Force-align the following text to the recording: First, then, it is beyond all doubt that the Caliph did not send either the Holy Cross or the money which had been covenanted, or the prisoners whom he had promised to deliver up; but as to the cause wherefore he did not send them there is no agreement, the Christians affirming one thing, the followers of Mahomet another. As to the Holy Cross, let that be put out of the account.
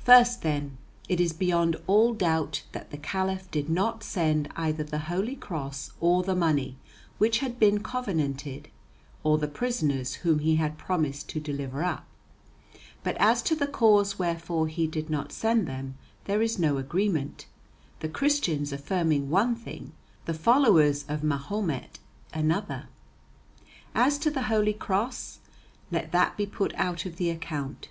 First, 0.00 0.42
then, 0.42 0.76
it 1.08 1.18
is 1.18 1.32
beyond 1.32 1.80
all 1.86 2.12
doubt 2.12 2.62
that 2.72 2.90
the 2.90 2.98
Caliph 2.98 3.50
did 3.50 3.70
not 3.70 4.04
send 4.04 4.50
either 4.54 4.84
the 4.84 4.98
Holy 5.08 5.34
Cross 5.34 5.92
or 5.98 6.22
the 6.22 6.34
money 6.36 6.76
which 7.16 7.38
had 7.38 7.58
been 7.58 7.82
covenanted, 7.82 8.68
or 9.24 9.38
the 9.38 9.48
prisoners 9.48 10.16
whom 10.16 10.40
he 10.40 10.56
had 10.56 10.76
promised 10.76 11.30
to 11.30 11.40
deliver 11.40 11.82
up; 11.82 12.06
but 13.02 13.16
as 13.16 13.40
to 13.44 13.56
the 13.56 13.66
cause 13.66 14.18
wherefore 14.18 14.68
he 14.68 14.86
did 14.86 15.08
not 15.08 15.32
send 15.32 15.66
them 15.66 15.96
there 16.26 16.42
is 16.42 16.58
no 16.58 16.76
agreement, 16.76 17.46
the 18.00 18.10
Christians 18.10 18.74
affirming 18.74 19.30
one 19.30 19.54
thing, 19.54 19.92
the 20.26 20.34
followers 20.34 21.06
of 21.08 21.24
Mahomet 21.24 21.98
another. 22.34 22.90
As 23.94 24.18
to 24.18 24.30
the 24.30 24.42
Holy 24.52 24.74
Cross, 24.74 25.38
let 25.90 26.12
that 26.12 26.36
be 26.36 26.44
put 26.44 26.74
out 26.74 27.06
of 27.06 27.16
the 27.16 27.30
account. 27.30 27.88